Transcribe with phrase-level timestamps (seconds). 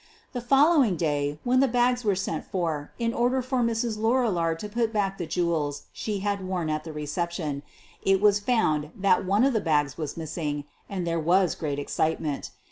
[0.33, 3.99] The following day, when the bags were sent for in order for Mrs.
[3.99, 7.61] Lorillard to put back the jewels she had worn at the reception,
[8.01, 12.19] it was found that one of the bags was missmg and there was great excite
[12.19, 12.49] ment.